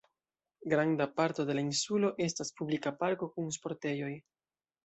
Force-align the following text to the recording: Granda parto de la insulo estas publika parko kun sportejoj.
Granda 0.73 1.07
parto 1.19 1.45
de 1.49 1.57
la 1.59 1.63
insulo 1.67 2.11
estas 2.29 2.53
publika 2.63 2.97
parko 3.05 3.33
kun 3.37 3.55
sportejoj. 3.59 4.13